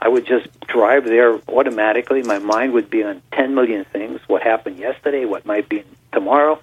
[0.00, 2.22] I would just drive there automatically.
[2.22, 6.60] My mind would be on 10 million things what happened yesterday, what might be tomorrow.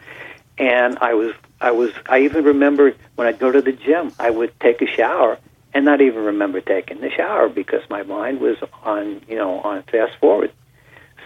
[0.57, 4.29] And I was, I was, I even remember when I'd go to the gym, I
[4.29, 5.37] would take a shower
[5.73, 9.83] and not even remember taking the shower because my mind was on, you know, on
[9.83, 10.51] fast forward.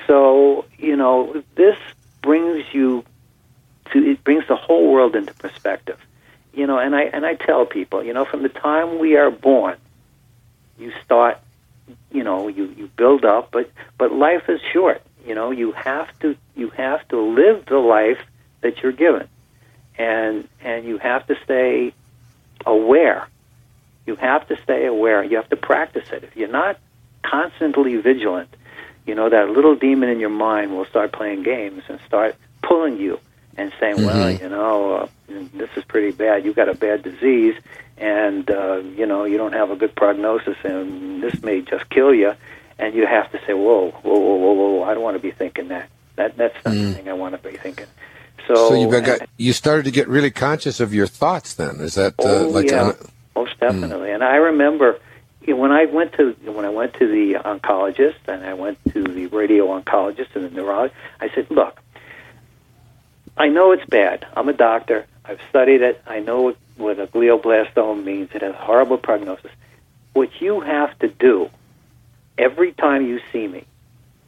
[0.07, 1.77] So, you know, this
[2.23, 3.05] brings you
[3.91, 5.99] to, it brings the whole world into perspective.
[6.53, 9.29] You know, and I, and I tell people, you know, from the time we are
[9.29, 9.77] born,
[10.79, 11.39] you start
[12.11, 15.01] you know you you build up but but life is short.
[15.25, 18.19] You know you have to you have to live the life
[18.61, 19.27] that you're given.
[19.97, 21.93] And and you have to stay
[22.65, 23.27] aware.
[24.05, 25.23] You have to stay aware.
[25.23, 26.23] You have to practice it.
[26.23, 26.77] If you're not
[27.23, 28.53] constantly vigilant
[29.05, 32.97] you know that little demon in your mind will start playing games and start pulling
[32.97, 33.19] you
[33.57, 35.07] and saying well you know uh,
[35.53, 37.55] this is pretty bad You've got a bad disease
[37.97, 42.13] and uh, you know you don't have a good prognosis, and this may just kill
[42.13, 42.33] you.
[42.79, 44.83] And you have to say, "Whoa, whoa, whoa, whoa, whoa!
[44.83, 45.89] I don't want to be thinking that.
[46.15, 47.85] That that's not the thing I want to be thinking."
[48.47, 51.53] So, So you got you started to get really conscious of your thoughts.
[51.53, 52.83] Then is that uh, Oh, like yeah.
[52.83, 52.95] on-
[53.35, 54.11] most definitely.
[54.11, 54.99] And I remember
[55.45, 58.77] you know, when I went to when I went to the oncologist and I went
[58.93, 61.79] to the radio oncologist and the neurologist, I said, "Look,
[63.37, 64.25] I know it's bad.
[64.35, 65.05] I'm a doctor.
[65.25, 66.01] I've studied it.
[66.05, 68.29] I know what, a glioblastoma means.
[68.33, 69.51] It has horrible prognosis.
[70.13, 71.49] What you have to do
[72.37, 73.65] every time you see me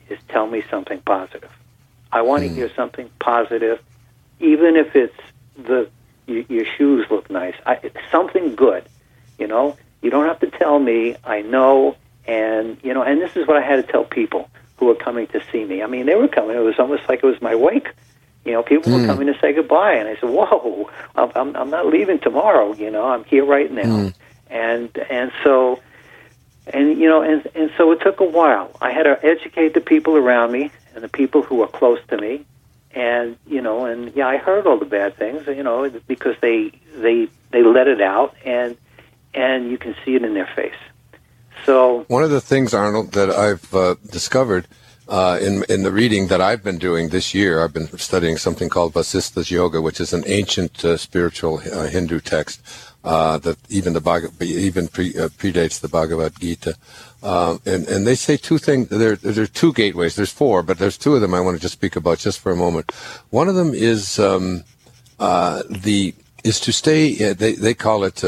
[0.09, 1.51] is tell me something positive.
[2.11, 2.55] I want to hmm.
[2.55, 3.79] hear something positive,
[4.39, 5.15] even if it's
[5.57, 5.89] the
[6.27, 7.55] your, your shoes look nice.
[7.65, 8.85] I, it's something good.
[9.37, 11.15] You know, you don't have to tell me.
[11.23, 14.85] I know, and you know, and this is what I had to tell people who
[14.85, 15.81] were coming to see me.
[15.81, 16.55] I mean, they were coming.
[16.55, 17.89] It was almost like it was my wake.
[18.45, 19.07] You know, people were hmm.
[19.07, 22.73] coming to say goodbye, and I said, "Whoa, I'm, I'm, I'm not leaving tomorrow.
[22.73, 24.07] You know, I'm here right now." Hmm.
[24.51, 25.81] And and so,
[26.67, 28.77] and you know, and and so it took a while.
[28.79, 32.17] I had to educate the people around me and the people who were close to
[32.17, 32.45] me,
[32.91, 36.71] and you know, and yeah, I heard all the bad things, you know, because they
[36.95, 38.77] they they let it out, and
[39.35, 40.73] and you can see it in their face.
[41.65, 44.67] So One of the things, Arnold, that I've uh, discovered
[45.07, 48.69] uh, in in the reading that I've been doing this year, I've been studying something
[48.69, 52.61] called Vasistha's Yoga, which is an ancient uh, spiritual uh, Hindu text
[53.03, 56.75] uh, that even the Bhag- even pre, uh, predates the Bhagavad Gita.
[57.21, 58.87] And and they say two things.
[58.89, 60.15] There there are two gateways.
[60.15, 62.51] There's four, but there's two of them I want to just speak about just for
[62.51, 62.91] a moment.
[63.29, 64.63] One of them is um,
[65.19, 67.33] the is to stay.
[67.33, 68.23] They they call it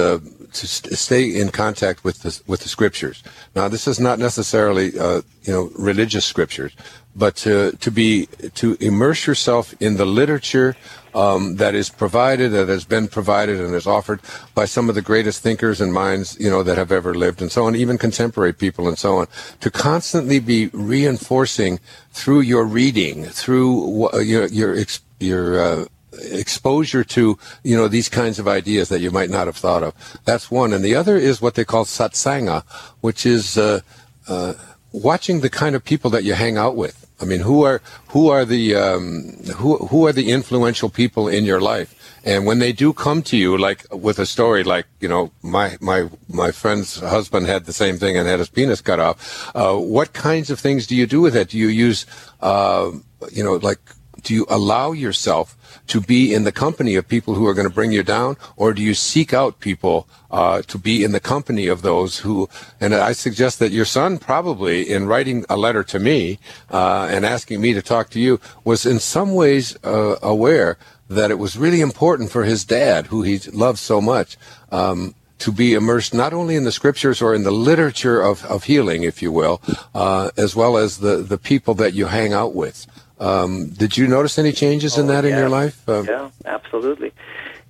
[0.54, 3.24] to st- stay in contact with the with the scriptures.
[3.56, 6.74] Now, this is not necessarily uh, you know religious scriptures,
[7.16, 10.76] but to to be to immerse yourself in the literature
[11.14, 14.22] um, that is provided, that has been provided, and is offered
[14.54, 17.52] by some of the greatest thinkers and minds you know that have ever lived, and
[17.52, 19.28] so on, even contemporary people, and so on.
[19.62, 21.80] To constantly be reinforcing
[22.12, 24.78] through your reading, through your your
[25.20, 29.58] your uh, exposure to you know these kinds of ideas that you might not have
[29.58, 29.94] thought of.
[30.26, 32.64] That's one, and the other is what they call satsanga,
[33.02, 33.82] which is uh,
[34.28, 34.54] uh,
[34.92, 37.06] watching the kind of people that you hang out with.
[37.20, 41.46] I mean, who are who are the um, who who are the influential people in
[41.46, 41.94] your life?
[42.24, 45.78] And when they do come to you, like with a story, like you know, my
[45.82, 49.52] my my friend's husband had the same thing and had his penis cut off.
[49.56, 51.50] Uh, what kinds of things do you do with it?
[51.50, 52.06] Do you use,
[52.42, 52.92] uh,
[53.32, 53.80] you know, like
[54.22, 55.57] do you allow yourself
[55.88, 58.74] to be in the company of people who are going to bring you down, or
[58.74, 62.50] do you seek out people uh, to be in the company of those who?
[62.80, 67.26] And I suggest that your son probably, in writing a letter to me uh, and
[67.26, 70.78] asking me to talk to you, was in some ways uh, aware
[71.10, 74.38] that it was really important for his dad, who he loves so much.
[74.72, 78.64] Um, to be immersed not only in the scriptures or in the literature of, of
[78.64, 79.62] healing, if you will,
[79.94, 82.88] uh, as well as the, the people that you hang out with.
[83.20, 85.88] Um, did you notice any changes in Oh, that in your life?
[85.90, 87.12] Uh, yeah, absolutely.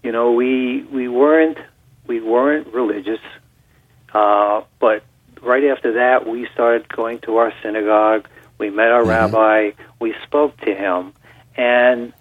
[0.04, 1.58] You know, we we weren't
[2.06, 3.20] we weren't religious,
[4.14, 5.04] uh, but
[5.42, 8.28] right after that, we started going to our synagogue.
[8.58, 9.10] We met our Mm-hmm.
[9.36, 9.72] rabbi.
[10.00, 11.14] We spoke to him,
[11.56, 12.14] and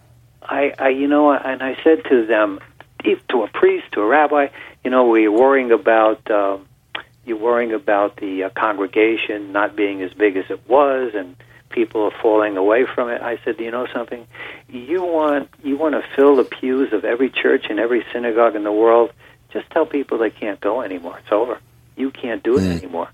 [0.42, 2.60] I, I, you know, and I said to them,
[3.04, 4.48] to a priest, to a rabbi,
[4.84, 6.30] you know, we're worrying about.
[6.30, 6.66] Um,
[7.24, 11.34] you're worrying about the uh, congregation not being as big as it was, and
[11.70, 13.22] people are falling away from it.
[13.22, 14.26] I said, Do you know something?
[14.68, 18.64] You want you want to fill the pews of every church and every synagogue in
[18.64, 19.12] the world.
[19.52, 21.18] Just tell people they can't go anymore.
[21.18, 21.58] It's over.
[21.96, 22.78] You can't do it Mm.
[22.78, 23.08] anymore.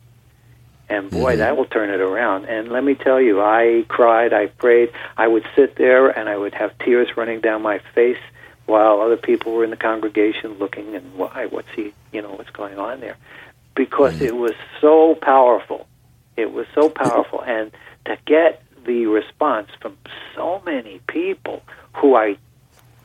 [0.88, 2.46] And boy, that will turn it around.
[2.46, 4.90] And let me tell you, I cried, I prayed.
[5.16, 8.18] I would sit there and I would have tears running down my face
[8.66, 12.50] while other people were in the congregation looking and why what's he you know what's
[12.50, 13.16] going on there
[13.74, 15.86] because it was so powerful
[16.36, 17.72] it was so powerful and
[18.04, 19.96] to get the response from
[20.34, 21.62] so many people
[21.94, 22.36] who I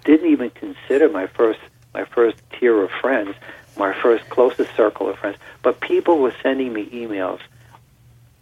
[0.04, 1.60] didn't even consider my first
[1.94, 3.36] my first tier of friends
[3.78, 5.38] my first closest circle of friends.
[5.62, 7.40] But people were sending me emails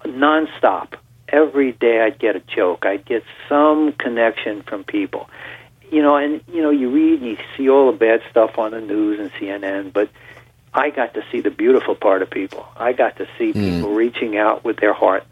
[0.04, 0.94] nonstop.
[1.28, 2.86] Every day I'd get a joke.
[2.86, 5.30] I'd get some connection from people.
[5.92, 8.72] You know, and you know, you read and you see all the bad stuff on
[8.72, 10.10] the news and CNN, but
[10.74, 12.68] I got to see the beautiful part of people.
[12.76, 13.60] I got to see hmm.
[13.60, 15.26] people reaching out with their heart.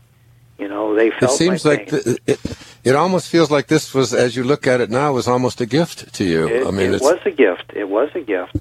[0.60, 1.26] You know, they Hmm.
[1.26, 2.04] It seems like pain.
[2.04, 2.40] th- it,
[2.84, 5.66] it almost feels like this was, as you look at it now, was almost a
[5.66, 6.48] gift to you.
[6.48, 7.72] it, I mean, it was a gift.
[7.76, 8.58] It was a gift.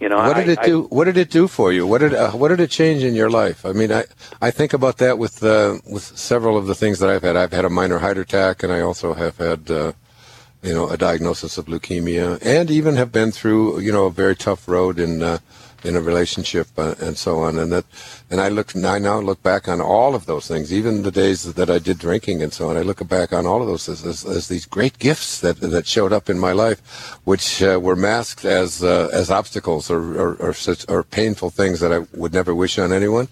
[0.00, 0.82] You know, what did I, it I- do?
[0.90, 1.86] what did it do for you?
[1.86, 3.64] What did uh, what did it change in your life?
[3.64, 4.04] I mean, I
[4.42, 7.36] I think about that with uh, with several of the things that I've had.
[7.36, 9.70] I've had a minor heart attack, and I also have had.
[9.70, 9.92] Uh,
[10.62, 14.34] you know, a diagnosis of leukemia, and even have been through, you know, a very
[14.34, 15.38] tough road in uh,
[15.86, 17.58] in a relationship uh, and so on.
[17.58, 17.84] And that,
[18.30, 21.54] and I look, I now look back on all of those things, even the days
[21.54, 22.76] that I did drinking and so on.
[22.76, 25.86] I look back on all of those as, as, as these great gifts that that
[25.86, 26.80] showed up in my life,
[27.24, 31.80] which uh, were masked as uh, as obstacles or or, or, such, or painful things
[31.80, 33.28] that I would never wish on anyone.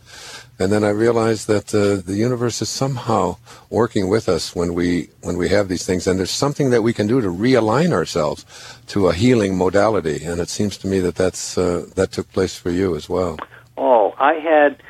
[0.58, 3.38] And then I realized that uh, the universe is somehow
[3.70, 6.92] working with us when we when we have these things, and there's something that we
[6.92, 8.44] can do to realign ourselves
[8.88, 10.24] to a healing modality.
[10.24, 13.36] And it seems to me that that's uh, that took place for you as well.
[13.76, 14.80] Oh, I had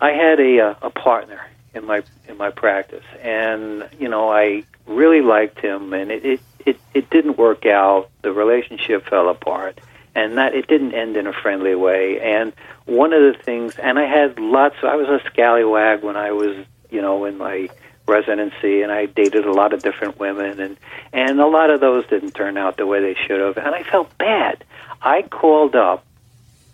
[0.00, 1.40] I had a uh, a partner
[1.74, 6.40] in my in my practice, and you know I really liked him, and it it
[6.66, 8.10] it, it didn't work out.
[8.22, 9.80] The relationship fell apart,
[10.14, 12.20] and that it didn't end in a friendly way.
[12.20, 12.52] And
[12.86, 14.76] one of the things, and I had lots.
[14.82, 16.56] I was a scallywag when I was
[16.90, 17.68] you know in my
[18.06, 20.76] residency, and I dated a lot of different women, and
[21.12, 23.82] and a lot of those didn't turn out the way they should have, and I
[23.82, 24.64] felt bad.
[25.02, 26.04] I called up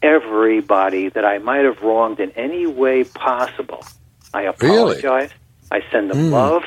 [0.02, 3.84] everybody that I might have wronged in any way possible.
[4.34, 5.00] I Really?
[5.70, 6.32] I send them hmm.
[6.32, 6.64] love,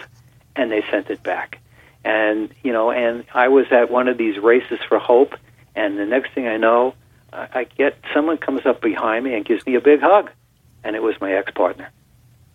[0.55, 1.60] and they sent it back.
[2.03, 5.36] And you know, and I was at one of these races for hope,
[5.75, 6.95] and the next thing I know,
[7.32, 10.32] I, I get someone comes up behind me and gives me a big hug,
[10.84, 11.89] and it was my ex partner.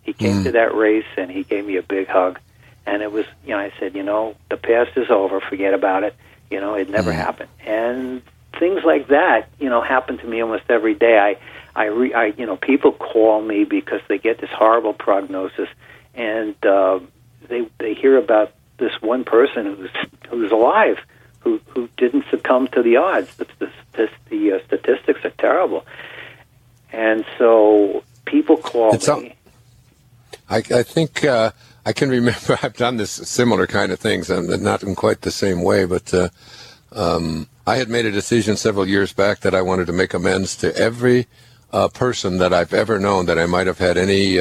[0.03, 2.39] He came to that race and he gave me a big hug,
[2.85, 6.03] and it was you know I said you know the past is over, forget about
[6.03, 6.15] it.
[6.51, 8.21] You know it never happened, and
[8.59, 11.17] things like that you know happen to me almost every day.
[11.17, 11.37] I
[11.75, 15.67] I, re, I you know people call me because they get this horrible prognosis,
[16.13, 16.99] and uh,
[17.47, 19.89] they they hear about this one person who's
[20.29, 20.99] who's alive,
[21.45, 23.33] who who didn't succumb to the odds.
[23.37, 25.85] The the, the, the uh, statistics are terrible,
[26.91, 29.33] and so people call It's me.
[30.49, 31.51] I, I think uh,
[31.85, 35.31] I can remember I've done this similar kind of things, and not in quite the
[35.31, 36.29] same way, but uh,
[36.91, 40.57] um, I had made a decision several years back that I wanted to make amends
[40.57, 41.27] to every
[41.71, 44.39] uh, person that I've ever known that I might have had any.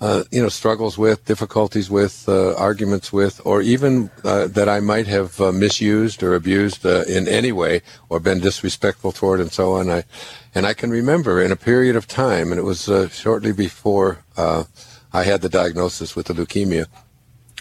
[0.00, 4.80] Uh, you know, struggles with, difficulties with, uh, arguments with, or even uh, that I
[4.80, 9.52] might have uh, misused or abused uh, in any way, or been disrespectful toward, and
[9.52, 9.90] so on.
[9.90, 10.04] I,
[10.54, 14.24] and I can remember in a period of time, and it was uh, shortly before
[14.38, 14.64] uh,
[15.12, 16.86] I had the diagnosis with the leukemia.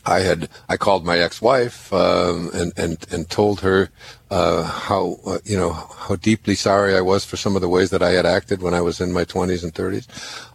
[0.06, 3.90] I had I called my ex-wife um, and and and told her
[4.32, 7.90] uh, how uh, you know how deeply sorry I was for some of the ways
[7.90, 10.08] that I had acted when I was in my 20s and 30s.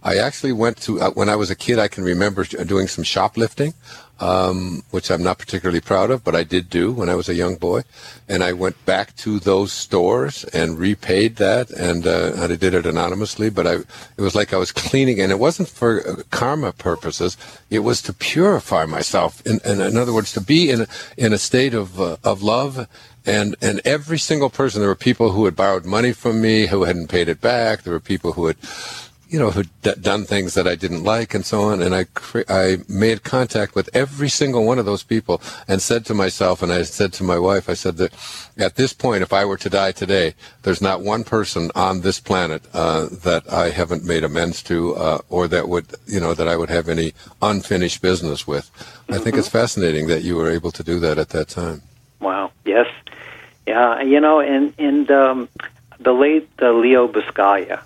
[0.03, 1.79] I actually went to uh, when I was a kid.
[1.79, 3.75] I can remember doing some shoplifting,
[4.21, 7.35] um, which I'm not particularly proud of, but I did do when I was a
[7.35, 7.83] young boy.
[8.29, 12.75] And I went back to those stores and repaid that, and, uh, and I did
[12.75, 13.51] it anonymously.
[13.51, 17.37] But I, it was like I was cleaning, and it wasn't for uh, karma purposes.
[17.71, 19.45] It was to purify myself.
[19.45, 20.87] In, in, in other words, to be in a,
[21.17, 22.89] in a state of uh, of love.
[23.27, 26.85] And and every single person, there were people who had borrowed money from me who
[26.85, 27.83] hadn't paid it back.
[27.83, 28.57] There were people who had
[29.35, 31.83] you know, who'd d- done things that I didn't like and so on.
[31.83, 36.07] And I, cre- I made contact with every single one of those people and said
[36.07, 38.13] to myself, and I said to my wife, I said that
[38.57, 42.21] at this point, if I were to die today, there's not one person on this
[42.21, 46.47] planet uh, that I haven't made amends to, uh, or that would, you know, that
[46.47, 47.13] I would have any
[47.43, 48.71] unfinished business with.
[49.09, 51.83] I think it's fascinating that you were able to do that at that time.
[52.21, 52.53] Wow.
[52.65, 52.87] Yes.
[53.67, 54.01] Yeah.
[54.01, 55.49] You know, and and um,
[55.99, 57.83] the late uh, Leo Buscaglia.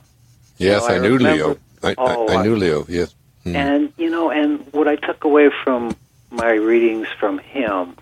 [0.59, 1.57] Yes, know, I I, knew Leo.
[1.83, 2.85] I, I, I knew Leo.
[2.89, 3.15] Yes.
[3.45, 3.55] Mm.
[3.55, 5.97] And you know, and what I took away from
[6.31, 7.97] my readings from him,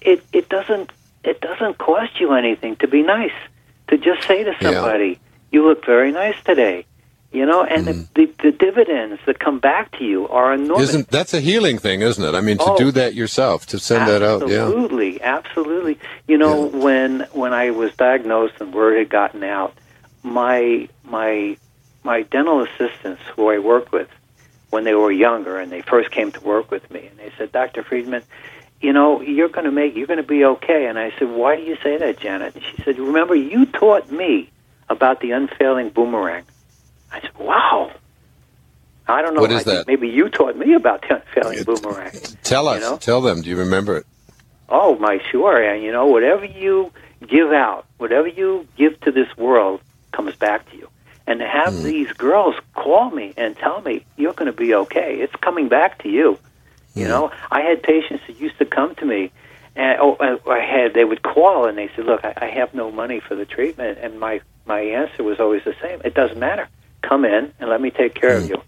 [0.00, 0.90] it it doesn't
[1.24, 3.32] it doesn't cost you anything to be nice.
[3.88, 4.72] To just say to Yeah.
[4.72, 5.18] somebody,
[5.50, 6.86] "You look very nice today,"
[7.32, 10.90] you know, and the, the the dividends that come back to you are enormous.
[10.90, 12.36] Isn't that's a healing thing, isn't it?
[12.36, 12.78] I mean, to Oh.
[12.78, 14.48] do that yourself, to send that out.
[14.48, 14.62] Yeah.
[14.66, 15.98] Absolutely, absolutely.
[16.28, 16.78] You know, Yeah.
[16.78, 19.74] when when I was diagnosed and word had gotten out,
[20.22, 21.56] my my
[22.02, 24.08] my dental assistants who I worked with
[24.70, 27.52] when they were younger and they first came to work with me and they said,
[27.52, 27.82] Dr.
[27.82, 28.22] Friedman,
[28.80, 30.86] you know, you're going to make you're going to be okay.
[30.86, 32.54] And I said, Why do you say that, Janet?
[32.54, 34.50] And she said, Remember, you taught me
[34.88, 36.44] about the unfailing boomerang.
[37.12, 37.92] I said, Wow.
[39.06, 39.40] I don't know.
[39.40, 39.86] What is I that?
[39.88, 42.12] Maybe you taught me about the unfailing boomerang.
[42.42, 42.76] Tell us.
[42.76, 42.96] You know?
[42.96, 43.42] Tell them.
[43.42, 44.06] Do you remember it?
[44.68, 45.60] Oh, my sure.
[45.60, 46.92] And you know, whatever you
[47.26, 49.80] give out, whatever you give to this world
[50.12, 50.88] comes back to you.
[51.30, 51.84] And to have hmm.
[51.84, 56.02] these girls call me and tell me you're going to be okay, it's coming back
[56.02, 56.40] to you.
[56.96, 57.08] You hmm.
[57.08, 59.30] know, I had patients that used to come to me,
[59.76, 60.16] and oh,
[60.50, 63.36] I had they would call and they said, "Look, I, I have no money for
[63.36, 66.68] the treatment," and my my answer was always the same: "It doesn't matter.
[67.02, 68.54] Come in and let me take care of hmm.
[68.54, 68.62] you."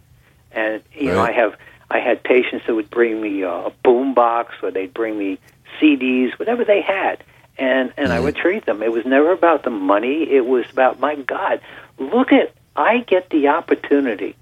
[0.52, 1.56] And you know, I have
[1.90, 5.18] I had patients that would bring me uh, a, a boom box, or they'd bring
[5.18, 5.40] me
[5.80, 7.24] CDs, whatever they had,
[7.58, 8.84] and and I would treat them.
[8.84, 10.30] It was never about the money.
[10.30, 11.60] It was about my God,
[11.98, 14.34] look at I get the opportunity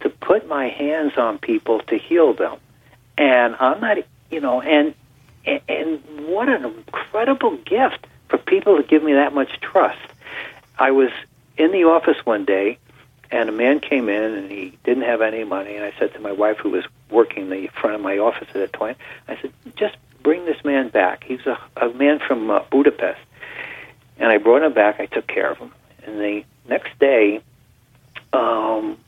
[0.00, 2.58] to put my hands on people to heal them,
[3.16, 3.98] and I'm not,
[4.30, 4.94] you know, and
[5.44, 9.98] and, and what an incredible gift for people to give me that much trust.
[10.78, 11.10] I was
[11.56, 12.78] in the office one day,
[13.30, 15.74] and a man came in and he didn't have any money.
[15.74, 18.54] And I said to my wife, who was working the front of my office at
[18.54, 21.24] that point, I said, just bring this man back.
[21.24, 23.20] He's a, a man from uh, Budapest.
[24.18, 25.00] And I brought him back.
[25.00, 25.72] I took care of him.
[26.04, 27.40] And the next day,
[28.32, 28.98] um,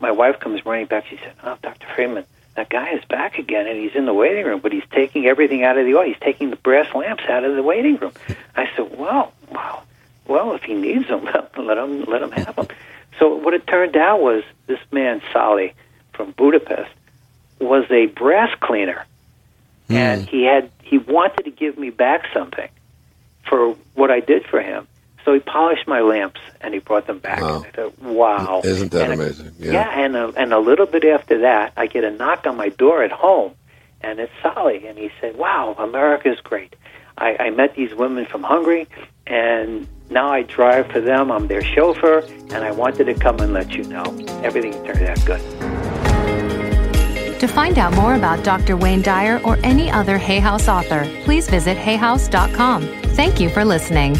[0.00, 1.06] my wife comes running back.
[1.08, 2.24] She said, "Oh, Doctor Friedman,
[2.54, 5.64] that guy is back again, and he's in the waiting room, but he's taking everything
[5.64, 6.04] out of the oil.
[6.04, 8.12] He's taking the brass lamps out of the waiting room."
[8.56, 9.82] I said, "Well, wow,
[10.26, 11.24] well, if he needs them,
[11.56, 12.68] let him let him have them."
[13.18, 15.74] So what it turned out was this man Sally
[16.12, 16.90] from Budapest
[17.60, 19.04] was a brass cleaner,
[19.88, 22.68] and he had he wanted to give me back something
[23.46, 24.86] for what I did for him.
[25.24, 27.40] So he polished my lamps and he brought them back.
[27.40, 27.56] Wow.
[27.56, 29.52] And I thought, wow, Isn't that And a- amazing?
[29.58, 32.68] yeah, and a, and a little bit after that, I get a knock on my
[32.68, 33.52] door at home,
[34.02, 36.76] and it's Sally, and he said, "Wow, America's great.
[37.16, 38.86] I, I met these women from Hungary,
[39.26, 41.32] and now I drive for them.
[41.32, 42.18] I'm their chauffeur,
[42.52, 44.04] and I wanted to come and let you know
[44.42, 45.40] everything turned out good."
[47.40, 48.76] To find out more about Dr.
[48.76, 52.82] Wayne Dyer or any other Hay House author, please visit hayhouse.com.
[53.16, 54.16] Thank you for listening.